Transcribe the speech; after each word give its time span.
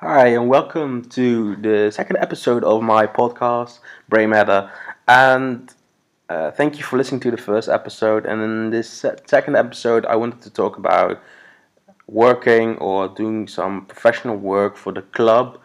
Hi, 0.00 0.28
and 0.28 0.48
welcome 0.48 1.02
to 1.06 1.56
the 1.56 1.90
second 1.90 2.18
episode 2.18 2.62
of 2.62 2.84
my 2.84 3.08
podcast, 3.08 3.80
Brain 4.08 4.30
Matter. 4.30 4.70
And 5.08 5.74
uh, 6.28 6.52
thank 6.52 6.78
you 6.78 6.84
for 6.84 6.96
listening 6.96 7.20
to 7.22 7.32
the 7.32 7.36
first 7.36 7.68
episode. 7.68 8.24
And 8.24 8.40
in 8.40 8.70
this 8.70 9.04
second 9.26 9.56
episode, 9.56 10.06
I 10.06 10.14
wanted 10.14 10.40
to 10.42 10.50
talk 10.50 10.78
about 10.78 11.20
working 12.06 12.76
or 12.76 13.08
doing 13.08 13.48
some 13.48 13.86
professional 13.86 14.36
work 14.36 14.76
for 14.76 14.92
the 14.92 15.02
club 15.02 15.58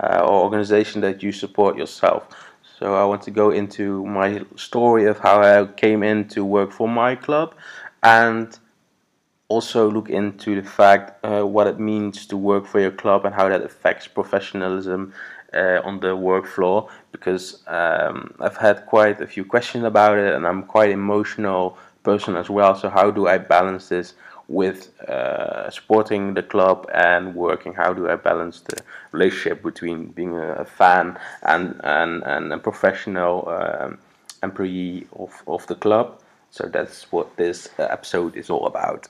uh, 0.00 0.20
or 0.20 0.44
organization 0.44 1.00
that 1.00 1.24
you 1.24 1.32
support 1.32 1.76
yourself. 1.76 2.28
So 2.78 2.94
I 2.94 3.04
want 3.04 3.22
to 3.22 3.32
go 3.32 3.50
into 3.50 4.06
my 4.06 4.44
story 4.54 5.06
of 5.06 5.18
how 5.18 5.42
I 5.42 5.66
came 5.66 6.04
in 6.04 6.28
to 6.28 6.44
work 6.44 6.70
for 6.70 6.86
my 6.86 7.16
club 7.16 7.56
and 8.04 8.56
also 9.54 9.88
look 9.88 10.10
into 10.10 10.60
the 10.60 10.68
fact 10.68 11.24
uh, 11.24 11.44
what 11.54 11.66
it 11.66 11.78
means 11.78 12.26
to 12.26 12.36
work 12.36 12.66
for 12.66 12.80
your 12.80 12.90
club 12.90 13.24
and 13.24 13.34
how 13.34 13.48
that 13.48 13.62
affects 13.62 14.06
professionalism 14.08 15.12
uh, 15.52 15.80
on 15.88 16.00
the 16.00 16.14
work 16.16 16.46
floor 16.46 16.88
because 17.12 17.62
um, 17.68 18.34
I've 18.40 18.56
had 18.56 18.86
quite 18.86 19.20
a 19.20 19.28
few 19.34 19.44
questions 19.44 19.84
about 19.84 20.18
it 20.18 20.34
and 20.34 20.44
I'm 20.44 20.64
quite 20.64 20.90
emotional 20.90 21.78
person 22.02 22.34
as 22.36 22.50
well. 22.50 22.74
So 22.74 22.90
how 22.90 23.12
do 23.12 23.28
I 23.28 23.38
balance 23.38 23.88
this 23.88 24.14
with 24.48 24.78
uh, 25.08 25.70
supporting 25.70 26.34
the 26.34 26.42
club 26.42 26.90
and 26.92 27.34
working? 27.34 27.72
How 27.72 27.92
do 27.94 28.10
I 28.10 28.16
balance 28.16 28.60
the 28.60 28.78
relationship 29.12 29.62
between 29.62 29.98
being 30.18 30.36
a 30.36 30.64
fan 30.64 31.16
and, 31.42 31.80
and, 31.84 32.24
and 32.24 32.52
a 32.52 32.58
professional 32.58 33.48
um, 33.48 33.98
employee 34.42 35.06
of, 35.16 35.32
of 35.46 35.64
the 35.68 35.76
club? 35.76 36.20
So 36.50 36.68
that's 36.68 37.10
what 37.12 37.36
this 37.36 37.68
episode 37.78 38.36
is 38.36 38.50
all 38.50 38.66
about 38.66 39.08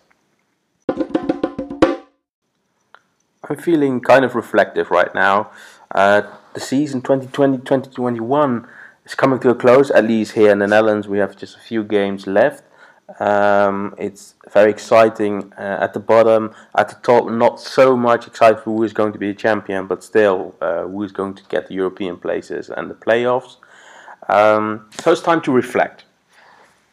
I'm 3.48 3.56
feeling 3.56 4.00
kind 4.00 4.24
of 4.24 4.34
reflective 4.34 4.90
right 4.90 5.14
now. 5.14 5.50
Uh, 5.94 6.22
the 6.54 6.60
season 6.60 7.02
2020-2021 7.02 8.66
is 9.04 9.14
coming 9.14 9.38
to 9.40 9.50
a 9.50 9.54
close. 9.54 9.90
At 9.90 10.04
least 10.04 10.32
here 10.32 10.50
in 10.50 10.60
the 10.60 10.66
Netherlands, 10.66 11.08
we 11.08 11.18
have 11.18 11.36
just 11.36 11.56
a 11.56 11.60
few 11.60 11.84
games 11.84 12.26
left. 12.26 12.64
Um, 13.20 13.94
it's 13.98 14.34
very 14.50 14.70
exciting 14.70 15.52
uh, 15.58 15.78
at 15.80 15.92
the 15.92 16.00
bottom. 16.00 16.54
At 16.74 16.88
the 16.88 16.96
top, 16.96 17.30
not 17.30 17.60
so 17.60 17.96
much 17.96 18.26
excited 18.26 18.60
for 18.60 18.76
who 18.76 18.82
is 18.82 18.94
going 18.94 19.12
to 19.12 19.18
be 19.18 19.28
a 19.30 19.34
champion, 19.34 19.86
but 19.86 20.02
still, 20.02 20.54
uh, 20.60 20.84
who 20.84 21.02
is 21.02 21.12
going 21.12 21.34
to 21.34 21.42
get 21.44 21.68
the 21.68 21.74
European 21.74 22.16
places 22.16 22.70
and 22.70 22.90
the 22.90 22.94
playoffs. 22.94 23.56
Um, 24.28 24.88
so 25.02 25.12
it's 25.12 25.20
time 25.20 25.42
to 25.42 25.52
reflect. 25.52 26.04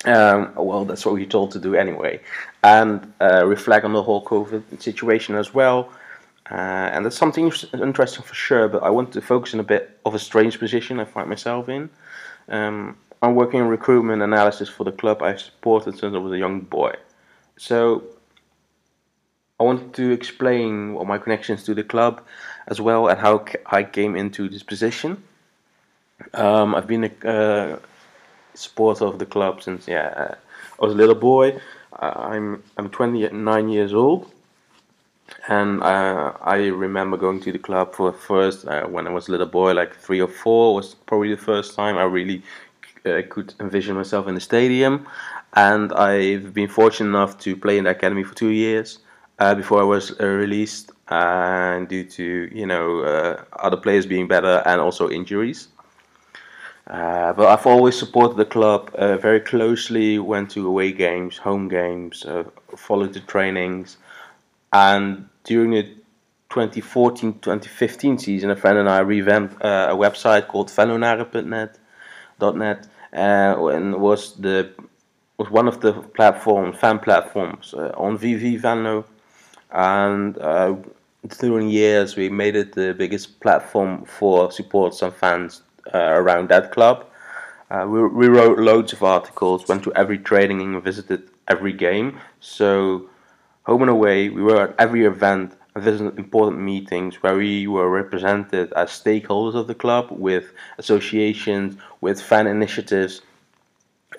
Um, 0.03 0.51
well, 0.55 0.83
that's 0.83 1.05
what 1.05 1.13
we're 1.13 1.25
told 1.25 1.51
to 1.51 1.59
do 1.59 1.75
anyway, 1.75 2.19
and 2.63 3.13
uh, 3.21 3.45
reflect 3.45 3.85
on 3.85 3.93
the 3.93 4.01
whole 4.01 4.25
COVID 4.25 4.81
situation 4.81 5.35
as 5.35 5.53
well. 5.53 5.91
Uh, 6.51 6.89
and 6.91 7.05
that's 7.05 7.15
something 7.15 7.49
interesting 7.73 8.23
for 8.23 8.33
sure, 8.33 8.67
but 8.67 8.83
I 8.83 8.89
want 8.89 9.13
to 9.13 9.21
focus 9.21 9.53
in 9.53 9.61
a 9.61 9.63
bit 9.63 9.97
of 10.05 10.13
a 10.13 10.19
strange 10.19 10.59
position 10.59 10.99
I 10.99 11.05
find 11.05 11.29
myself 11.29 11.69
in. 11.69 11.89
Um, 12.49 12.97
I'm 13.21 13.35
working 13.35 13.61
in 13.61 13.67
recruitment 13.67 14.21
analysis 14.21 14.67
for 14.67 14.83
the 14.83 14.91
club 14.91 15.21
I've 15.21 15.39
supported 15.39 15.97
since 15.97 16.13
I 16.13 16.17
was 16.17 16.33
a 16.33 16.37
young 16.37 16.59
boy. 16.59 16.95
So 17.57 18.03
I 19.61 19.63
wanted 19.63 19.93
to 19.93 20.11
explain 20.11 20.93
what 20.93 21.07
my 21.07 21.17
connections 21.17 21.63
to 21.65 21.73
the 21.73 21.83
club 21.83 22.21
as 22.67 22.81
well 22.81 23.07
and 23.07 23.17
how 23.17 23.45
I 23.67 23.83
came 23.83 24.17
into 24.17 24.49
this 24.49 24.63
position. 24.63 25.23
Um, 26.33 26.75
I've 26.75 26.87
been 26.87 27.05
a 27.05 27.27
uh, 27.27 27.79
supporter 28.55 29.05
of 29.05 29.19
the 29.19 29.25
club 29.25 29.63
since 29.63 29.87
yeah 29.87 30.35
I 30.79 30.85
was 30.85 30.93
a 30.93 30.97
little 30.97 31.15
boy. 31.15 31.59
I'm 31.93 32.63
I'm 32.77 32.89
29 32.89 33.69
years 33.69 33.93
old 33.93 34.31
and 35.47 35.81
uh, 35.81 36.33
I 36.41 36.67
remember 36.67 37.17
going 37.17 37.39
to 37.41 37.51
the 37.51 37.59
club 37.59 37.93
for 37.95 38.11
first 38.13 38.67
uh, 38.67 38.85
when 38.85 39.07
I 39.07 39.11
was 39.11 39.27
a 39.27 39.31
little 39.31 39.47
boy, 39.47 39.73
like 39.73 39.95
three 39.95 40.21
or 40.21 40.27
four, 40.27 40.75
was 40.75 40.93
probably 40.93 41.33
the 41.33 41.41
first 41.41 41.75
time 41.75 41.97
I 41.97 42.03
really 42.03 42.43
uh, 43.05 43.21
could 43.29 43.53
envision 43.59 43.95
myself 43.95 44.27
in 44.27 44.35
the 44.35 44.41
stadium. 44.41 45.07
And 45.53 45.91
I've 45.93 46.53
been 46.53 46.69
fortunate 46.69 47.09
enough 47.09 47.37
to 47.39 47.55
play 47.55 47.77
in 47.77 47.85
the 47.85 47.89
academy 47.89 48.23
for 48.23 48.35
two 48.35 48.49
years 48.49 48.99
uh, 49.39 49.55
before 49.55 49.81
I 49.81 49.83
was 49.83 50.11
uh, 50.19 50.25
released, 50.25 50.91
and 51.09 51.89
due 51.89 52.05
to 52.05 52.49
you 52.53 52.65
know 52.65 53.01
uh, 53.01 53.43
other 53.53 53.77
players 53.77 54.05
being 54.05 54.27
better 54.27 54.61
and 54.65 54.79
also 54.79 55.09
injuries. 55.09 55.67
but 56.85 57.39
I've 57.39 57.65
always 57.65 57.97
supported 57.97 58.37
the 58.37 58.45
club 58.45 58.91
very 59.21 59.41
closely. 59.41 60.19
Went 60.19 60.51
to 60.51 60.67
away 60.67 60.91
games, 60.91 61.37
home 61.37 61.67
games, 61.67 62.25
followed 62.77 63.13
the 63.13 63.21
trainings 63.21 63.97
and 64.73 65.27
during 65.43 65.71
the 65.71 65.95
2014-2015 66.49 68.19
season, 68.19 68.49
a 68.51 68.55
friend 68.55 68.77
and 68.77 68.89
I 68.89 68.99
revamped 68.99 69.61
uh, 69.63 69.87
a 69.89 69.95
website 69.95 70.47
called 70.47 70.69
Venlonaren.net, 70.69 71.77
.net, 72.55 72.87
uh, 73.13 73.67
and 73.67 73.95
was 73.95 74.35
the 74.35 74.71
was 75.37 75.49
one 75.49 75.67
of 75.67 75.81
the 75.81 75.93
platforms, 75.93 76.77
fan 76.77 76.99
platforms 76.99 77.73
uh, 77.73 77.91
on 77.97 78.17
VV 78.17 78.59
Venlo, 78.59 79.05
and 79.71 80.37
uh, 80.37 80.75
during 81.39 81.69
years 81.69 82.15
we 82.15 82.29
made 82.29 82.55
it 82.55 82.73
the 82.73 82.93
biggest 82.93 83.39
platform 83.39 84.05
for 84.05 84.51
supporters 84.51 85.01
and 85.01 85.13
fans 85.13 85.63
uh, 85.93 85.97
around 85.97 86.49
that 86.49 86.71
club. 86.71 87.05
Uh, 87.71 87.85
we, 87.87 88.05
we 88.07 88.27
wrote 88.27 88.59
loads 88.59 88.93
of 88.93 89.01
articles, 89.01 89.67
went 89.67 89.81
to 89.83 89.93
every 89.93 90.17
training 90.17 90.75
and 90.75 90.83
visited 90.83 91.23
every 91.47 91.73
game. 91.73 92.19
So 92.39 93.09
home 93.63 93.81
and 93.81 93.91
away, 93.91 94.29
we 94.29 94.41
were 94.41 94.69
at 94.69 94.75
every 94.79 95.05
event 95.05 95.55
and 95.75 95.83
visited 95.83 96.17
important 96.17 96.61
meetings 96.61 97.21
where 97.21 97.35
we 97.35 97.67
were 97.67 97.89
represented 97.89 98.73
as 98.73 98.89
stakeholders 98.89 99.55
of 99.55 99.67
the 99.67 99.75
club 99.75 100.07
with 100.11 100.51
associations, 100.77 101.77
with 102.01 102.21
fan 102.21 102.47
initiatives. 102.47 103.21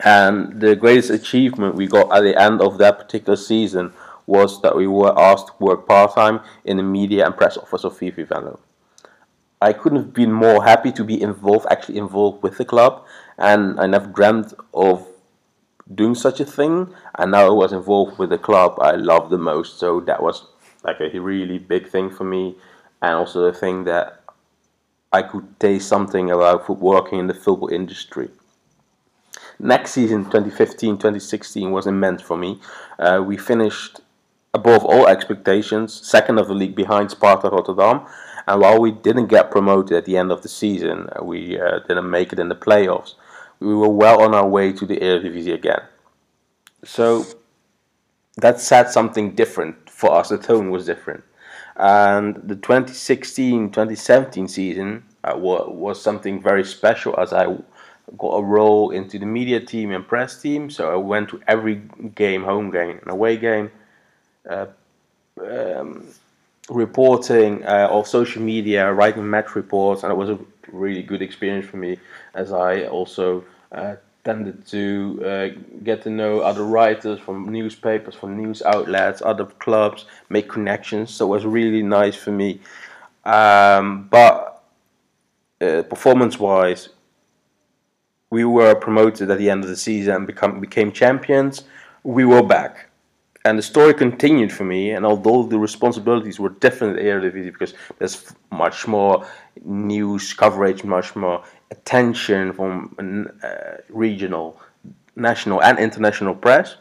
And 0.04 0.60
the 0.60 0.74
greatest 0.74 1.10
achievement 1.10 1.74
we 1.74 1.86
got 1.86 2.14
at 2.16 2.22
the 2.22 2.40
end 2.40 2.60
of 2.60 2.78
that 2.78 2.98
particular 2.98 3.36
season 3.36 3.92
was 4.26 4.62
that 4.62 4.76
we 4.76 4.86
were 4.86 5.18
asked 5.18 5.48
to 5.48 5.52
work 5.58 5.86
part 5.86 6.14
time 6.14 6.40
in 6.64 6.76
the 6.76 6.82
media 6.82 7.26
and 7.26 7.36
press 7.36 7.56
office 7.56 7.84
of 7.84 7.98
VV 7.98 8.26
Venlo. 8.26 8.58
I 9.60 9.72
couldn't 9.72 9.98
have 9.98 10.14
been 10.14 10.32
more 10.32 10.64
happy 10.64 10.90
to 10.92 11.04
be 11.04 11.20
involved, 11.20 11.66
actually 11.70 11.98
involved 11.98 12.42
with 12.42 12.58
the 12.58 12.64
club, 12.64 13.04
and 13.38 13.78
I 13.78 13.86
never 13.86 14.06
dreamt 14.06 14.54
of 14.74 15.06
doing 15.92 16.14
such 16.14 16.40
a 16.40 16.44
thing. 16.44 16.94
And 17.18 17.32
now 17.32 17.46
I 17.46 17.50
was 17.50 17.72
involved 17.72 18.18
with 18.18 18.30
the 18.30 18.38
club 18.38 18.78
I 18.80 18.92
love 18.92 19.30
the 19.30 19.38
most, 19.38 19.78
so 19.78 20.00
that 20.00 20.22
was 20.22 20.46
like 20.84 20.96
a 21.00 21.18
really 21.18 21.58
big 21.58 21.88
thing 21.88 22.10
for 22.10 22.24
me, 22.24 22.56
and 23.00 23.14
also 23.14 23.44
a 23.44 23.52
thing 23.52 23.84
that 23.84 24.22
I 25.12 25.22
could 25.22 25.60
taste 25.60 25.88
something 25.88 26.30
about 26.30 26.68
working 26.80 27.18
in 27.18 27.26
the 27.26 27.34
football 27.34 27.68
industry. 27.68 28.30
Next 29.58 29.92
season, 29.92 30.24
2015-2016, 30.24 31.70
was 31.70 31.86
immense 31.86 32.22
for 32.22 32.36
me. 32.36 32.60
Uh, 32.98 33.22
we 33.24 33.36
finished 33.36 34.00
above 34.54 34.84
all 34.84 35.06
expectations, 35.06 35.94
second 35.94 36.38
of 36.38 36.48
the 36.48 36.54
league 36.54 36.74
behind 36.74 37.10
Sparta 37.10 37.48
Rotterdam. 37.48 38.06
And 38.48 38.60
while 38.60 38.80
we 38.80 38.90
didn't 38.90 39.26
get 39.26 39.50
promoted 39.50 39.96
at 39.96 40.04
the 40.04 40.16
end 40.16 40.32
of 40.32 40.42
the 40.42 40.48
season, 40.48 41.08
we 41.22 41.60
uh, 41.60 41.78
didn't 41.86 42.10
make 42.10 42.32
it 42.32 42.40
in 42.40 42.48
the 42.48 42.56
playoffs 42.56 43.14
we 43.62 43.74
were 43.74 43.88
well 43.88 44.22
on 44.22 44.34
our 44.34 44.46
way 44.46 44.72
to 44.72 44.86
the 44.86 44.96
Eredivisie 44.98 45.54
again. 45.54 45.82
So 46.84 47.24
that 48.36 48.60
said 48.60 48.90
something 48.90 49.34
different 49.34 49.88
for 49.88 50.12
us. 50.12 50.30
The 50.30 50.38
tone 50.38 50.70
was 50.70 50.86
different. 50.86 51.24
And 51.76 52.36
the 52.36 52.56
2016-2017 52.56 54.50
season 54.50 55.04
uh, 55.24 55.34
was 55.36 56.02
something 56.02 56.42
very 56.42 56.64
special 56.64 57.18
as 57.18 57.32
I 57.32 57.56
got 58.18 58.34
a 58.34 58.42
role 58.42 58.90
into 58.90 59.18
the 59.18 59.26
media 59.26 59.60
team 59.60 59.92
and 59.92 60.06
press 60.06 60.40
team. 60.40 60.68
So 60.70 60.92
I 60.92 60.96
went 60.96 61.28
to 61.30 61.40
every 61.46 61.82
game, 62.14 62.42
home 62.42 62.70
game 62.70 62.98
and 63.00 63.10
away 63.10 63.36
game, 63.36 63.70
uh, 64.48 64.66
um, 65.40 66.06
reporting 66.68 67.64
uh, 67.64 67.88
of 67.90 68.06
social 68.06 68.42
media, 68.42 68.92
writing 68.92 69.28
match 69.28 69.54
reports, 69.54 70.02
and 70.02 70.12
it 70.12 70.16
was 70.16 70.30
a 70.30 70.38
really 70.72 71.02
good 71.02 71.22
experience 71.22 71.66
for 71.66 71.76
me 71.76 71.98
as 72.34 72.52
I 72.52 72.84
also 72.84 73.44
uh, 73.70 73.96
tended 74.24 74.66
to 74.68 75.22
uh, 75.24 75.48
get 75.82 76.02
to 76.02 76.10
know 76.10 76.40
other 76.40 76.64
writers 76.64 77.18
from 77.18 77.50
newspapers, 77.50 78.14
from 78.14 78.36
news 78.36 78.62
outlets, 78.62 79.22
other 79.24 79.46
clubs, 79.46 80.06
make 80.28 80.48
connections. 80.48 81.12
So 81.12 81.26
it 81.26 81.28
was 81.28 81.44
really 81.44 81.82
nice 81.82 82.16
for 82.16 82.30
me. 82.30 82.60
Um, 83.24 84.08
but 84.10 84.62
uh, 85.60 85.82
performance-wise, 85.82 86.88
we 88.30 88.44
were 88.44 88.74
promoted 88.74 89.30
at 89.30 89.38
the 89.38 89.50
end 89.50 89.64
of 89.64 89.70
the 89.70 89.76
season 89.76 90.14
and 90.14 90.26
become, 90.26 90.60
became 90.60 90.92
champions. 90.92 91.64
We 92.04 92.24
were 92.24 92.42
back 92.42 92.88
and 93.44 93.58
the 93.58 93.62
story 93.62 93.94
continued 93.94 94.52
for 94.52 94.64
me. 94.64 94.90
And 94.90 95.04
although 95.04 95.42
the 95.42 95.58
responsibilities 95.58 96.38
were 96.38 96.50
different 96.50 96.98
at 96.98 97.04
Eredivisie 97.04 97.52
because 97.52 97.74
there's 97.98 98.32
much 98.50 98.86
more 98.86 99.26
news 99.64 100.32
coverage, 100.32 100.84
much 100.84 101.16
more 101.16 101.42
attention 101.70 102.52
from 102.52 103.28
uh, 103.42 103.76
regional, 103.88 104.60
national, 105.16 105.62
and 105.62 105.78
international 105.78 106.34
press. 106.34 106.76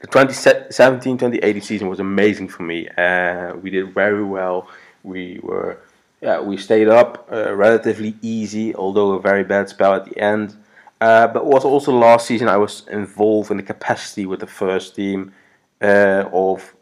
The 0.00 0.08
2017-2018 0.08 1.62
season 1.62 1.88
was 1.88 2.00
amazing 2.00 2.48
for 2.48 2.62
me. 2.62 2.88
Uh, 2.88 3.54
we 3.54 3.70
did 3.70 3.94
very 3.94 4.24
well. 4.24 4.68
We 5.02 5.40
were, 5.42 5.80
yeah, 6.20 6.40
we 6.40 6.56
stayed 6.56 6.88
up 6.88 7.28
uh, 7.30 7.54
relatively 7.54 8.16
easy, 8.22 8.74
although 8.74 9.12
a 9.12 9.20
very 9.20 9.44
bad 9.44 9.68
spell 9.68 9.94
at 9.94 10.04
the 10.06 10.18
end. 10.18 10.56
Uh, 11.00 11.28
but 11.28 11.46
was 11.46 11.64
also 11.64 11.92
last 11.92 12.26
season 12.26 12.48
I 12.48 12.56
was 12.56 12.86
involved 12.88 13.50
in 13.50 13.56
the 13.56 13.62
capacity 13.62 14.26
with 14.26 14.40
the 14.40 14.46
first 14.46 14.96
team 14.96 15.32
uh, 15.80 16.24
of 16.32 16.74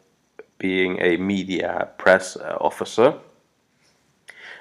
being 0.57 0.99
a 1.01 1.17
media 1.17 1.89
press 1.97 2.35
uh, 2.35 2.57
officer. 2.59 3.13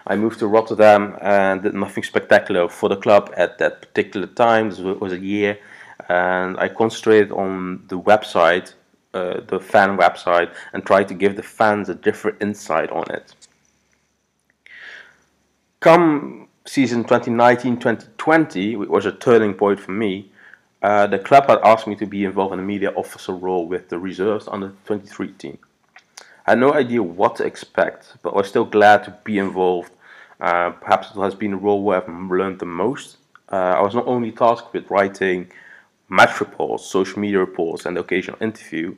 I 0.06 0.14
moved 0.14 0.38
to 0.38 0.46
Rotterdam 0.46 1.16
and 1.20 1.62
did 1.62 1.74
nothing 1.74 2.04
spectacular 2.04 2.68
for 2.68 2.88
the 2.88 2.96
club 2.96 3.32
at 3.36 3.58
that 3.58 3.80
particular 3.80 4.26
time. 4.26 4.70
This 4.70 4.78
was 4.78 5.12
a 5.12 5.18
year, 5.18 5.58
and 6.08 6.56
I 6.58 6.68
concentrated 6.68 7.32
on 7.32 7.84
the 7.88 7.98
website, 7.98 8.74
uh, 9.14 9.40
the 9.48 9.58
fan 9.58 9.96
website, 9.96 10.54
and 10.72 10.84
tried 10.84 11.08
to 11.08 11.14
give 11.14 11.34
the 11.34 11.42
fans 11.42 11.88
a 11.88 11.94
different 11.94 12.40
insight 12.40 12.90
on 12.90 13.10
it. 13.10 13.34
Come 15.80 16.45
season 16.66 17.04
2019-2020, 17.04 18.76
which 18.78 18.88
was 18.88 19.06
a 19.06 19.12
turning 19.12 19.54
point 19.54 19.80
for 19.80 19.92
me, 19.92 20.30
uh, 20.82 21.06
the 21.06 21.18
club 21.18 21.46
had 21.48 21.58
asked 21.64 21.86
me 21.86 21.96
to 21.96 22.06
be 22.06 22.24
involved 22.24 22.52
in 22.52 22.60
a 22.60 22.62
media 22.62 22.90
officer 22.90 23.32
role 23.32 23.66
with 23.66 23.88
the 23.88 23.98
reserves 23.98 24.46
under 24.48 24.72
23 24.84 25.28
team. 25.32 25.58
I 26.46 26.52
had 26.52 26.58
no 26.58 26.72
idea 26.74 27.02
what 27.02 27.36
to 27.36 27.44
expect, 27.44 28.16
but 28.22 28.34
I 28.34 28.36
was 28.36 28.48
still 28.48 28.64
glad 28.64 29.04
to 29.04 29.16
be 29.24 29.38
involved. 29.38 29.90
Uh, 30.40 30.70
perhaps 30.70 31.08
it 31.10 31.18
has 31.18 31.34
been 31.34 31.54
a 31.54 31.56
role 31.56 31.82
where 31.82 32.02
I've 32.02 32.30
learned 32.30 32.58
the 32.58 32.66
most. 32.66 33.16
Uh, 33.50 33.56
I 33.56 33.82
was 33.82 33.94
not 33.94 34.06
only 34.06 34.32
tasked 34.32 34.72
with 34.72 34.90
writing 34.90 35.50
match 36.08 36.40
reports, 36.40 36.84
social 36.84 37.18
media 37.18 37.38
reports, 37.38 37.86
and 37.86 37.96
the 37.96 38.00
occasional 38.00 38.36
interview, 38.40 38.94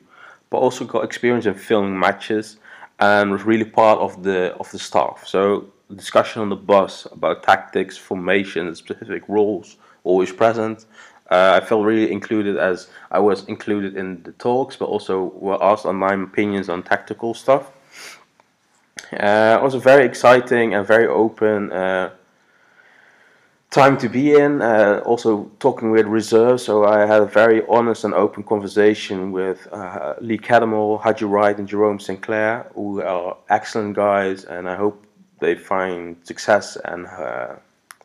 but 0.49 0.57
also 0.57 0.85
got 0.85 1.03
experience 1.03 1.45
in 1.45 1.53
filming 1.53 1.97
matches 1.97 2.57
and 2.99 3.31
was 3.31 3.43
really 3.43 3.65
part 3.65 3.99
of 3.99 4.23
the 4.23 4.53
of 4.55 4.69
the 4.71 4.79
staff. 4.79 5.23
So 5.25 5.71
discussion 5.95 6.41
on 6.41 6.49
the 6.49 6.55
bus 6.55 7.07
about 7.11 7.43
tactics, 7.43 7.97
formation, 7.97 8.73
specific 8.75 9.23
roles 9.27 9.77
always 10.03 10.31
present. 10.31 10.85
Uh, 11.29 11.59
I 11.61 11.65
felt 11.65 11.85
really 11.85 12.11
included 12.11 12.57
as 12.57 12.87
I 13.11 13.19
was 13.19 13.45
included 13.45 13.95
in 13.95 14.23
the 14.23 14.31
talks, 14.33 14.75
but 14.75 14.85
also 14.85 15.25
were 15.35 15.63
asked 15.63 15.85
on 15.85 15.95
my 15.95 16.13
opinions 16.13 16.69
on 16.69 16.81
tactical 16.81 17.33
stuff. 17.33 17.71
Uh, 19.13 19.57
it 19.59 19.63
was 19.63 19.75
a 19.75 19.79
very 19.79 20.05
exciting 20.05 20.73
and 20.73 20.85
very 20.85 21.07
open 21.07 21.71
uh, 21.71 22.11
time 23.69 23.97
to 23.97 24.09
be 24.09 24.33
in. 24.33 24.61
Uh, 24.61 25.01
also 25.05 25.51
talking 25.59 25.91
with 25.91 26.07
reserves, 26.07 26.63
so 26.63 26.85
I 26.85 27.05
had 27.05 27.21
a 27.21 27.25
very 27.25 27.63
honest 27.67 28.03
and 28.03 28.13
open 28.13 28.43
conversation 28.43 29.31
with 29.31 29.67
uh, 29.71 30.15
Lee 30.21 30.37
Cattermole, 30.37 30.99
Haji 30.99 31.25
Wright, 31.25 31.57
and 31.57 31.67
Jerome 31.67 31.99
Sinclair, 31.99 32.69
who 32.73 33.01
are 33.01 33.37
excellent 33.49 33.95
guys, 33.95 34.45
and 34.45 34.67
I 34.67 34.75
hope 34.75 35.05
they 35.39 35.55
find 35.55 36.17
success 36.23 36.77
and 36.85 37.07
uh, 37.07 37.55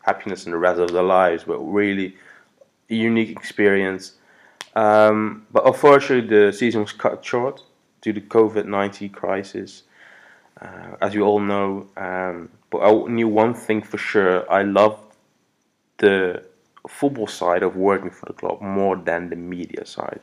happiness 0.03 0.47
in 0.47 0.53
the 0.53 0.59
rest 0.59 0.81
of 0.81 0.93
their 0.93 1.03
lives. 1.03 1.45
But 1.45 1.59
really, 1.59 2.17
a 2.91 2.95
unique 2.95 3.31
experience. 3.31 4.13
Um, 4.77 5.47
but 5.53 5.67
unfortunately, 5.67 6.29
the 6.29 6.53
season 6.53 6.83
was 6.83 6.93
cut 6.93 7.25
short 7.25 7.63
due 8.01 8.13
to 8.13 8.21
COVID 8.21 8.67
nineteen 8.67 9.11
crisis. 9.11 9.85
Uh, 10.61 10.97
as 11.01 11.15
you 11.15 11.23
all 11.23 11.41
know, 11.41 11.87
um, 11.97 12.49
but 12.71 12.79
I 12.79 12.93
knew 13.09 13.29
one 13.29 13.55
thing 13.55 13.83
for 13.83 13.99
sure: 13.99 14.51
I 14.51 14.63
love 14.63 15.01
the 15.99 16.43
football 16.89 17.27
side 17.27 17.63
of 17.63 17.77
working 17.77 18.11
for 18.11 18.27
the 18.27 18.33
club 18.33 18.61
more 18.61 18.97
than 18.97 19.31
the 19.31 19.37
media 19.37 19.85
side. 19.87 20.21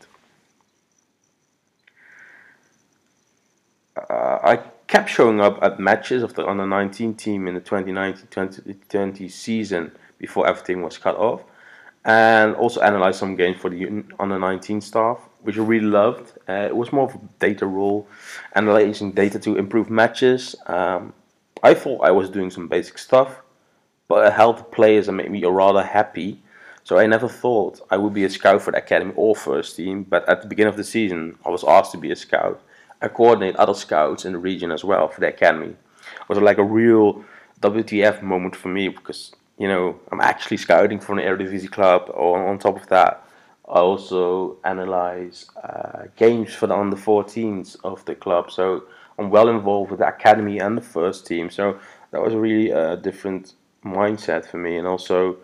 Uh, 3.97 4.39
I 4.43 4.59
kept 4.91 5.09
showing 5.09 5.39
up 5.39 5.57
at 5.63 5.79
matches 5.79 6.21
of 6.21 6.33
the 6.33 6.45
under 6.45 6.67
19 6.67 7.13
team 7.15 7.47
in 7.47 7.55
the 7.55 7.61
2019-2020 7.61 9.31
season 9.31 9.89
before 10.17 10.45
everything 10.45 10.81
was 10.81 10.97
cut 10.97 11.15
off 11.15 11.41
and 12.03 12.53
also 12.55 12.81
analyzed 12.81 13.17
some 13.17 13.37
games 13.37 13.55
for 13.55 13.69
the 13.69 14.03
under 14.19 14.37
19 14.37 14.81
staff 14.81 15.17
which 15.43 15.57
I 15.57 15.61
really 15.61 15.85
loved. 15.85 16.37
Uh, 16.47 16.67
it 16.67 16.75
was 16.75 16.91
more 16.91 17.05
of 17.05 17.15
a 17.15 17.19
data 17.39 17.65
role 17.65 18.05
analyzing 18.53 19.13
data 19.13 19.39
to 19.39 19.55
improve 19.55 19.89
matches. 19.89 20.57
Um, 20.67 21.13
I 21.63 21.73
thought 21.73 22.03
I 22.03 22.11
was 22.11 22.29
doing 22.29 22.51
some 22.51 22.67
basic 22.67 22.97
stuff 22.97 23.41
but 24.09 24.27
it 24.27 24.33
helped 24.33 24.73
players 24.73 25.07
and 25.07 25.15
made 25.15 25.31
me 25.31 25.45
rather 25.45 25.83
happy. 25.83 26.43
So 26.83 26.97
I 26.97 27.07
never 27.07 27.29
thought 27.29 27.79
I 27.89 27.95
would 27.95 28.13
be 28.13 28.25
a 28.25 28.29
scout 28.29 28.61
for 28.61 28.71
the 28.71 28.79
academy 28.79 29.13
or 29.15 29.37
first 29.37 29.77
team 29.77 30.03
but 30.03 30.27
at 30.27 30.41
the 30.41 30.49
beginning 30.49 30.71
of 30.71 30.75
the 30.75 30.83
season 30.83 31.37
I 31.45 31.49
was 31.49 31.63
asked 31.63 31.93
to 31.93 31.97
be 31.97 32.11
a 32.11 32.15
scout 32.17 32.61
coordinate 33.09 33.55
other 33.55 33.73
scouts 33.73 34.25
in 34.25 34.33
the 34.33 34.39
region 34.39 34.71
as 34.71 34.83
well 34.83 35.07
for 35.07 35.21
the 35.21 35.27
academy. 35.27 35.69
It 35.69 36.29
was 36.29 36.37
like 36.37 36.57
a 36.57 36.63
real 36.63 37.23
WTF 37.61 38.21
moment 38.21 38.55
for 38.55 38.69
me 38.69 38.87
because 38.89 39.33
you 39.57 39.67
know 39.67 39.99
I'm 40.11 40.21
actually 40.21 40.57
scouting 40.57 40.99
for 40.99 41.17
an 41.17 41.19
Eredivisie 41.19 41.71
club. 41.71 42.09
Or 42.13 42.47
on 42.47 42.57
top 42.57 42.81
of 42.81 42.87
that, 42.89 43.25
I 43.67 43.79
also 43.79 44.57
analyze 44.63 45.49
uh, 45.63 46.03
games 46.15 46.53
for 46.53 46.67
the 46.67 46.75
under 46.75 46.97
14s 46.97 47.77
of 47.83 48.03
the 48.05 48.15
club. 48.15 48.51
So 48.51 48.83
I'm 49.17 49.29
well 49.29 49.49
involved 49.49 49.91
with 49.91 49.99
the 49.99 50.07
academy 50.07 50.59
and 50.59 50.77
the 50.77 50.81
first 50.81 51.27
team. 51.27 51.49
So 51.49 51.79
that 52.11 52.21
was 52.21 52.33
really 52.33 52.71
a 52.71 52.97
different 52.97 53.53
mindset 53.85 54.45
for 54.45 54.57
me, 54.57 54.77
and 54.77 54.87
also 54.87 55.37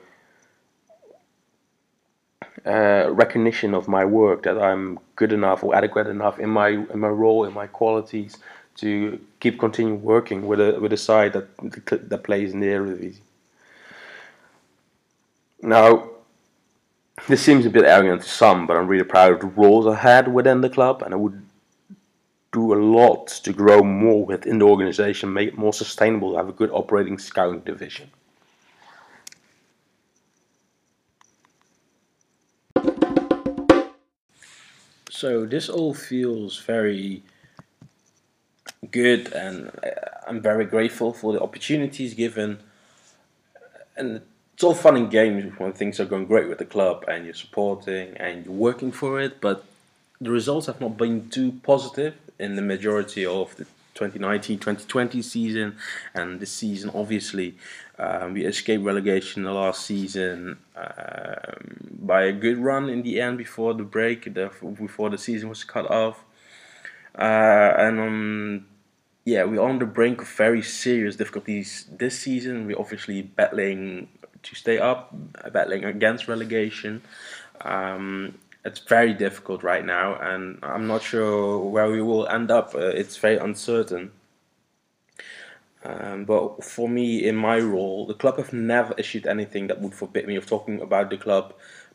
uh, 2.65 3.07
recognition 3.11 3.73
of 3.73 3.87
my 3.87 4.03
work 4.03 4.43
that 4.43 4.57
I'm 4.57 4.99
good 5.15 5.31
enough 5.31 5.63
or 5.63 5.75
adequate 5.75 6.07
enough 6.07 6.39
in 6.39 6.49
my 6.49 6.69
in 6.69 6.99
my 6.99 7.07
role 7.07 7.45
in 7.45 7.53
my 7.53 7.67
qualities 7.67 8.37
to 8.77 9.19
keep 9.39 9.59
continuing 9.59 10.01
working 10.01 10.47
with 10.47 10.59
a 10.59 10.79
with 10.79 10.93
a 10.93 10.97
side 10.97 11.33
that 11.33 12.09
that 12.09 12.23
plays 12.23 12.53
in 12.53 12.59
the 12.59 12.67
Eredivisie. 12.67 13.21
Now, 15.61 16.09
this 17.27 17.41
seems 17.41 17.65
a 17.65 17.69
bit 17.69 17.83
arrogant 17.83 18.21
to 18.21 18.29
some, 18.29 18.67
but 18.67 18.77
I'm 18.77 18.87
really 18.87 19.03
proud 19.03 19.33
of 19.33 19.39
the 19.39 19.47
roles 19.47 19.87
I 19.87 19.95
had 19.95 20.27
within 20.27 20.61
the 20.61 20.69
club, 20.69 21.01
and 21.01 21.13
I 21.13 21.17
would 21.17 21.41
do 22.51 22.73
a 22.73 22.79
lot 22.99 23.27
to 23.27 23.51
grow 23.53 23.83
more 23.83 24.25
within 24.25 24.59
the 24.59 24.65
organization, 24.65 25.33
make 25.33 25.49
it 25.49 25.57
more 25.57 25.73
sustainable, 25.73 26.37
have 26.37 26.49
a 26.49 26.53
good 26.53 26.69
operating 26.71 27.17
scouting 27.17 27.61
division. 27.61 28.09
So 35.17 35.47
this 35.47 35.67
all 35.67 35.95
feels 35.95 36.59
very 36.59 37.23
good, 38.91 39.33
and 39.33 39.71
uh, 39.83 39.89
I'm 40.27 40.43
very 40.43 40.65
grateful 40.65 41.11
for 41.11 41.33
the 41.33 41.41
opportunities 41.41 42.13
given. 42.13 42.59
And 43.95 44.21
it's 44.53 44.63
all 44.63 44.75
fun 44.75 44.95
and 44.95 45.09
games 45.09 45.57
when 45.57 45.73
things 45.73 45.99
are 45.99 46.05
going 46.05 46.27
great 46.27 46.47
with 46.47 46.59
the 46.59 46.65
club 46.65 47.03
and 47.07 47.25
you're 47.25 47.33
supporting 47.33 48.15
and 48.17 48.45
you're 48.45 48.53
working 48.53 48.91
for 48.91 49.19
it, 49.19 49.41
but 49.41 49.65
the 50.21 50.29
results 50.29 50.67
have 50.67 50.79
not 50.79 50.97
been 50.97 51.31
too 51.31 51.53
positive 51.63 52.13
in 52.37 52.55
the 52.55 52.61
majority 52.61 53.25
of 53.25 53.55
the 53.55 53.65
2019-2020 53.97 55.23
season 55.23 55.75
and 56.13 56.39
this 56.39 56.51
season 56.51 56.91
obviously 56.93 57.55
um, 57.99 58.33
we 58.33 58.45
escaped 58.45 58.83
relegation 58.83 59.43
the 59.43 59.51
last 59.51 59.85
season 59.85 60.57
um, 60.75 61.89
by 61.99 62.23
a 62.23 62.31
good 62.31 62.57
run 62.57 62.89
in 62.89 63.01
the 63.01 63.19
end 63.19 63.37
before 63.37 63.73
the 63.73 63.83
break 63.83 64.33
the, 64.33 64.51
before 64.79 65.09
the 65.09 65.17
season 65.17 65.49
was 65.49 65.63
cut 65.63 65.89
off. 65.89 66.23
Uh, 67.17 67.73
and 67.77 67.99
um, 67.99 68.65
yeah 69.25 69.43
we're 69.43 69.61
on 69.61 69.79
the 69.79 69.85
brink 69.85 70.21
of 70.21 70.27
very 70.27 70.61
serious 70.61 71.15
difficulties 71.15 71.87
this 71.91 72.19
season. 72.19 72.67
We're 72.67 72.79
obviously 72.79 73.23
battling 73.23 74.09
to 74.43 74.55
stay 74.55 74.77
up 74.77 75.13
battling 75.51 75.83
against 75.83 76.27
relegation. 76.27 77.01
Um, 77.61 78.35
it's 78.67 78.79
very 78.79 79.13
difficult 79.13 79.63
right 79.63 79.85
now, 79.85 80.15
and 80.15 80.59
I'm 80.61 80.87
not 80.87 81.01
sure 81.01 81.57
where 81.59 81.89
we 81.89 82.01
will 82.01 82.27
end 82.27 82.51
up. 82.51 82.75
Uh, 82.75 82.79
it's 83.01 83.15
very 83.15 83.37
uncertain. 83.37 84.11
Um, 85.85 86.25
but 86.25 86.65
for 86.65 86.89
me, 86.89 87.25
in 87.25 87.35
my 87.37 87.59
role, 87.59 88.05
the 88.05 88.13
club 88.13 88.37
have 88.37 88.51
never 88.51 88.93
issued 88.97 89.25
anything 89.25 89.67
that 89.67 89.79
would 89.79 89.93
forbid 89.93 90.27
me 90.27 90.35
of 90.35 90.45
talking 90.45 90.81
about 90.81 91.09
the 91.09 91.17
club. 91.17 91.53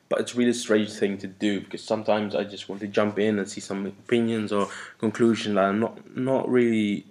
But 0.08 0.20
it's 0.20 0.34
really 0.34 0.52
a 0.52 0.54
strange 0.54 0.92
thing 0.92 1.18
to 1.18 1.26
do 1.26 1.60
because 1.60 1.84
sometimes 1.84 2.34
I 2.34 2.44
just 2.44 2.68
want 2.68 2.80
to 2.80 2.88
jump 2.88 3.18
in 3.18 3.38
and 3.38 3.48
see 3.48 3.60
some 3.60 3.84
opinions 3.86 4.50
or 4.50 4.68
conclusions 4.98 5.54
that 5.56 5.64
I'm 5.64 5.80
not 5.80 6.16
not 6.16 6.48
really 6.48 7.04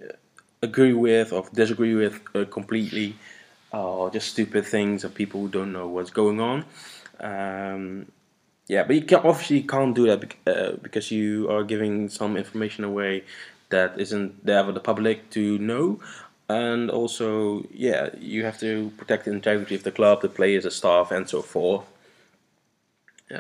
agree 0.63 0.93
with 0.93 1.33
or 1.33 1.45
disagree 1.53 1.95
with 1.95 2.19
uh, 2.35 2.45
completely, 2.45 3.15
or 3.71 4.09
just 4.09 4.29
stupid 4.29 4.65
things 4.65 5.03
of 5.03 5.13
people 5.13 5.41
who 5.41 5.49
don't 5.49 5.71
know 5.71 5.87
what's 5.87 6.11
going 6.11 6.39
on. 6.39 6.65
Um, 7.19 8.07
yeah, 8.67 8.83
but 8.83 8.95
you 8.95 9.01
can 9.03 9.19
obviously 9.19 9.63
can't 9.63 9.95
do 9.95 10.07
that 10.07 10.33
uh, 10.47 10.71
because 10.81 11.11
you 11.11 11.49
are 11.49 11.63
giving 11.63 12.09
some 12.09 12.37
information 12.37 12.83
away 12.83 13.23
that 13.69 13.99
isn't 13.99 14.45
there 14.45 14.63
for 14.63 14.71
the 14.71 14.79
public 14.79 15.29
to 15.31 15.57
know. 15.59 15.99
And 16.49 16.89
also, 16.91 17.65
yeah, 17.73 18.09
you 18.19 18.43
have 18.45 18.59
to 18.59 18.91
protect 18.97 19.25
the 19.25 19.31
integrity 19.31 19.75
of 19.75 19.83
the 19.83 19.91
club, 19.91 20.21
the 20.21 20.29
players, 20.29 20.63
the 20.63 20.71
staff, 20.71 21.11
and 21.11 21.27
so 21.29 21.41
forth. 21.41 21.85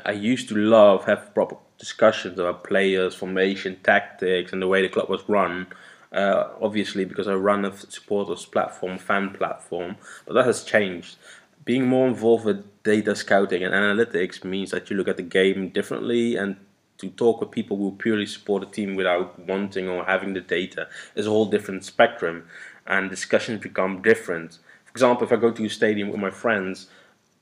I 0.05 0.11
used 0.13 0.47
to 0.49 0.55
love 0.55 1.05
have 1.05 1.33
proper 1.33 1.57
discussions 1.77 2.39
about 2.39 2.63
players, 2.63 3.13
formation, 3.15 3.77
tactics, 3.83 4.53
and 4.53 4.61
the 4.61 4.67
way 4.67 4.81
the 4.81 4.89
club 4.89 5.09
was 5.09 5.27
run. 5.27 5.67
uh, 6.11 6.49
obviously 6.61 7.05
because 7.05 7.27
I 7.27 7.33
run 7.35 7.65
a 7.65 7.75
supporters 7.75 8.45
platform, 8.45 8.97
fan 8.97 9.29
platform, 9.31 9.97
but 10.25 10.33
that 10.33 10.45
has 10.45 10.63
changed. 10.63 11.17
Being 11.63 11.87
more 11.87 12.07
involved 12.07 12.45
with 12.45 12.65
data 12.83 13.15
scouting 13.15 13.63
and 13.63 13.73
analytics 13.73 14.43
means 14.43 14.71
that 14.71 14.89
you 14.89 14.95
look 14.95 15.07
at 15.07 15.17
the 15.17 15.23
game 15.23 15.69
differently 15.69 16.35
and 16.35 16.55
to 16.97 17.09
talk 17.09 17.41
with 17.41 17.51
people 17.51 17.77
who 17.77 17.91
purely 17.97 18.25
support 18.25 18.63
a 18.63 18.65
team 18.67 18.95
without 18.95 19.37
wanting 19.47 19.89
or 19.89 20.05
having 20.05 20.33
the 20.33 20.41
data 20.41 20.87
is 21.15 21.25
a 21.25 21.29
whole 21.29 21.45
different 21.45 21.83
spectrum 21.83 22.45
and 22.87 23.09
discussions 23.09 23.61
become 23.61 24.01
different. 24.01 24.59
For 24.85 24.91
example, 24.91 25.25
if 25.25 25.33
I 25.33 25.37
go 25.37 25.51
to 25.51 25.65
a 25.65 25.69
stadium 25.69 26.09
with 26.09 26.19
my 26.19 26.29
friends, 26.29 26.87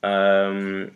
um, 0.02 0.92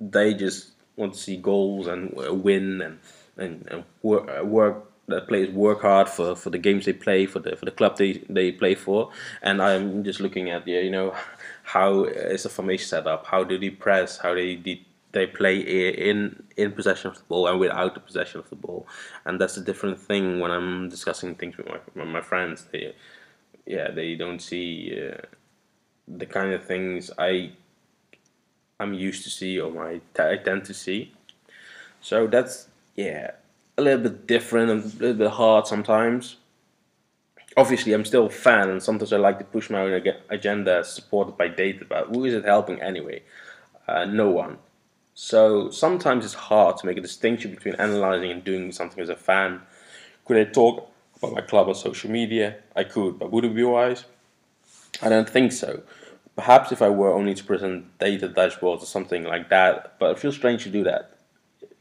they 0.00 0.34
just 0.34 0.72
want 0.96 1.14
to 1.14 1.18
see 1.18 1.36
goals 1.36 1.86
and 1.86 2.12
win 2.42 2.80
and, 2.82 2.98
and, 3.36 3.68
and 3.70 3.84
work, 4.02 4.42
work 4.44 4.92
the 5.08 5.20
players 5.20 5.50
work 5.50 5.82
hard 5.82 6.08
for, 6.08 6.36
for 6.36 6.50
the 6.50 6.58
games 6.58 6.84
they 6.86 6.92
play 6.92 7.26
for 7.26 7.40
the 7.40 7.56
for 7.56 7.64
the 7.64 7.70
club 7.72 7.96
they, 7.96 8.12
they 8.28 8.52
play 8.52 8.74
for 8.74 9.10
and 9.42 9.60
I'm 9.60 10.04
just 10.04 10.20
looking 10.20 10.50
at 10.50 10.64
the 10.64 10.72
you 10.72 10.90
know 10.90 11.14
how 11.62 12.04
is 12.04 12.42
the 12.42 12.48
formation 12.48 12.86
set 12.86 13.06
up 13.06 13.26
how 13.26 13.44
do 13.44 13.58
they 13.58 13.70
press? 13.70 14.18
How 14.18 14.34
they 14.34 14.56
they 15.12 15.26
play 15.26 15.58
in 15.58 16.42
in 16.56 16.72
possession 16.72 17.10
of 17.10 17.18
the 17.18 17.24
ball 17.24 17.46
and 17.46 17.60
without 17.60 17.94
the 17.94 18.00
possession 18.00 18.40
of 18.40 18.48
the 18.50 18.56
ball. 18.56 18.86
And 19.24 19.40
that's 19.40 19.56
a 19.56 19.60
different 19.60 20.00
thing 20.00 20.40
when 20.40 20.50
I'm 20.50 20.88
discussing 20.88 21.34
things 21.34 21.56
with 21.56 21.68
my, 21.68 21.78
with 21.94 22.08
my 22.08 22.20
friends. 22.20 22.66
They 22.72 22.94
yeah 23.66 23.90
they 23.90 24.14
don't 24.14 24.40
see 24.40 25.08
uh, 25.08 25.18
the 26.08 26.26
kind 26.26 26.52
of 26.52 26.64
things 26.64 27.10
I 27.18 27.52
I'm 28.80 28.94
used 28.94 29.22
to 29.24 29.30
see 29.30 29.60
or 29.60 29.86
I, 29.86 30.00
I 30.18 30.36
tend 30.36 30.64
to 30.64 30.74
see. 30.74 31.12
So 32.00 32.26
that's 32.26 32.68
yeah 32.96 33.32
a 33.78 33.82
little 33.82 34.02
bit 34.02 34.26
different 34.26 34.70
and 34.70 34.84
a 34.84 34.96
little 34.96 35.16
bit 35.16 35.30
hard 35.30 35.66
sometimes. 35.66 36.36
Obviously, 37.56 37.92
I'm 37.92 38.04
still 38.04 38.26
a 38.26 38.30
fan, 38.30 38.70
and 38.70 38.82
sometimes 38.82 39.12
I 39.12 39.18
like 39.18 39.38
to 39.38 39.44
push 39.44 39.68
my 39.68 39.80
own 39.80 40.02
agenda 40.30 40.84
supported 40.84 41.36
by 41.36 41.48
data, 41.48 41.84
but 41.86 42.08
who 42.08 42.24
is 42.24 42.34
it 42.34 42.44
helping 42.44 42.80
anyway? 42.80 43.22
Uh, 43.86 44.04
no 44.06 44.30
one. 44.30 44.58
So 45.14 45.70
sometimes 45.70 46.24
it's 46.24 46.34
hard 46.34 46.78
to 46.78 46.86
make 46.86 46.96
a 46.96 47.02
distinction 47.02 47.50
between 47.54 47.74
analyzing 47.74 48.30
and 48.30 48.42
doing 48.42 48.72
something 48.72 49.02
as 49.02 49.10
a 49.10 49.16
fan. 49.16 49.60
Could 50.24 50.38
I 50.38 50.44
talk 50.44 50.90
about 51.18 51.34
my 51.34 51.42
club 51.42 51.68
on 51.68 51.74
social 51.74 52.10
media? 52.10 52.56
I 52.74 52.84
could, 52.84 53.18
but 53.18 53.30
would 53.30 53.44
it 53.44 53.54
be 53.54 53.64
wise? 53.64 54.06
I 55.02 55.08
don't 55.10 55.28
think 55.28 55.52
so. 55.52 55.82
Perhaps 56.36 56.72
if 56.72 56.80
I 56.80 56.88
were 56.88 57.12
only 57.12 57.34
to 57.34 57.44
present 57.44 57.98
data 57.98 58.28
dashboards 58.28 58.82
or 58.82 58.86
something 58.86 59.24
like 59.24 59.50
that, 59.50 59.98
but 59.98 60.12
it 60.12 60.18
feels 60.18 60.36
strange 60.36 60.62
to 60.62 60.70
do 60.70 60.84
that. 60.84 61.18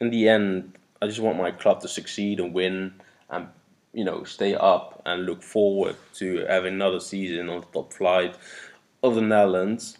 In 0.01 0.09
the 0.09 0.27
end, 0.27 0.77
I 1.01 1.07
just 1.07 1.19
want 1.19 1.37
my 1.37 1.51
club 1.51 1.81
to 1.81 1.87
succeed 1.87 2.39
and 2.39 2.53
win 2.53 2.93
and 3.29 3.47
you 3.93 4.03
know 4.03 4.23
stay 4.23 4.55
up 4.55 5.01
and 5.05 5.25
look 5.25 5.43
forward 5.43 5.95
to 6.13 6.45
having 6.47 6.73
another 6.73 6.99
season 6.99 7.49
on 7.49 7.61
the 7.61 7.67
top 7.67 7.93
flight 7.93 8.35
of 9.03 9.15
the 9.15 9.21
Netherlands. 9.21 9.97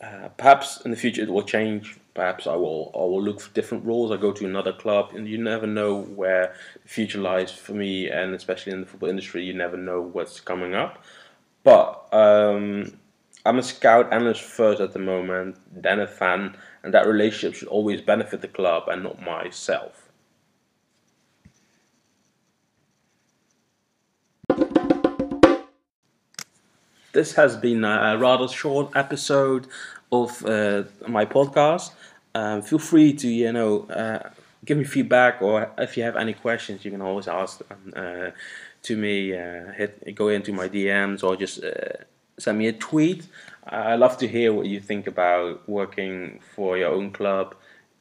Uh, 0.00 0.28
perhaps 0.36 0.80
in 0.84 0.90
the 0.90 0.96
future 0.96 1.22
it 1.22 1.30
will 1.30 1.42
change. 1.42 1.96
Perhaps 2.14 2.46
I 2.46 2.54
will 2.54 2.90
I 2.94 2.98
will 2.98 3.22
look 3.22 3.40
for 3.40 3.52
different 3.54 3.84
roles. 3.84 4.10
I 4.10 4.16
go 4.16 4.32
to 4.32 4.44
another 4.46 4.72
club, 4.72 5.12
and 5.14 5.28
you 5.28 5.38
never 5.38 5.66
know 5.66 6.02
where 6.02 6.54
the 6.82 6.88
future 6.88 7.20
lies 7.20 7.52
for 7.52 7.72
me, 7.72 8.10
and 8.10 8.34
especially 8.34 8.72
in 8.72 8.80
the 8.80 8.86
football 8.86 9.10
industry, 9.10 9.44
you 9.44 9.54
never 9.54 9.76
know 9.76 10.00
what's 10.00 10.40
coming 10.40 10.74
up. 10.74 11.04
But 11.62 12.08
um, 12.12 12.98
I'm 13.44 13.58
a 13.58 13.62
scout 13.62 14.12
analyst 14.12 14.42
first 14.42 14.80
at 14.80 14.92
the 14.92 14.98
moment, 14.98 15.56
then 15.70 16.00
a 16.00 16.06
fan, 16.06 16.56
and 16.82 16.92
that 16.94 17.06
relationship 17.06 17.54
should 17.54 17.68
always 17.68 18.00
benefit 18.00 18.40
the 18.40 18.48
club 18.48 18.88
and 18.88 19.02
not 19.02 19.22
myself. 19.22 20.09
This 27.12 27.34
has 27.34 27.56
been 27.56 27.84
a 27.84 28.16
rather 28.18 28.48
short 28.48 28.92
episode 28.94 29.66
of 30.12 30.44
uh, 30.44 30.84
my 31.06 31.24
podcast. 31.24 31.92
Um, 32.34 32.62
feel 32.62 32.78
free 32.78 33.12
to 33.14 33.28
you 33.28 33.52
know 33.52 33.86
uh, 33.88 34.30
give 34.64 34.78
me 34.78 34.84
feedback, 34.84 35.42
or 35.42 35.70
if 35.78 35.96
you 35.96 36.02
have 36.04 36.16
any 36.16 36.34
questions, 36.34 36.84
you 36.84 36.90
can 36.90 37.02
always 37.02 37.28
ask 37.28 37.60
uh, 37.96 38.30
to 38.82 38.96
me. 38.96 39.36
Uh, 39.36 39.72
hit 39.72 40.14
go 40.14 40.28
into 40.28 40.52
my 40.52 40.68
DMs 40.68 41.22
or 41.24 41.36
just 41.36 41.62
uh, 41.64 42.04
send 42.38 42.58
me 42.58 42.68
a 42.68 42.72
tweet. 42.72 43.26
I 43.66 43.96
love 43.96 44.16
to 44.18 44.28
hear 44.28 44.52
what 44.52 44.66
you 44.66 44.80
think 44.80 45.06
about 45.06 45.68
working 45.68 46.40
for 46.54 46.78
your 46.78 46.92
own 46.92 47.10
club. 47.12 47.54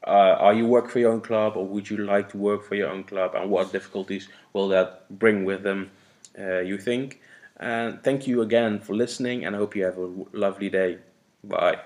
Uh, 0.08 0.36
are 0.40 0.54
you 0.54 0.66
work 0.66 0.90
for 0.90 1.00
your 1.00 1.12
own 1.12 1.22
club, 1.22 1.58
or 1.58 1.68
would 1.68 1.90
you 1.90 1.98
like 1.98 2.30
to 2.30 2.38
work 2.38 2.64
for 2.64 2.76
your 2.76 2.90
own 2.90 3.04
club, 3.04 3.36
and 3.36 3.50
what 3.50 3.72
difficulties 3.72 4.30
will 4.54 4.70
that 4.70 5.06
bring 5.20 5.46
with 5.46 5.64
them? 5.64 5.92
you 6.38 6.78
think? 6.78 7.20
And 7.60 8.02
thank 8.04 8.28
you 8.28 8.42
again 8.42 8.80
for 8.80 8.96
listening, 8.96 9.46
and 9.46 9.56
I 9.56 9.60
hope 9.60 9.76
you 9.76 9.84
have 9.84 9.98
a 9.98 10.10
lovely 10.34 10.70
day. 10.70 11.00
Bye. 11.44 11.80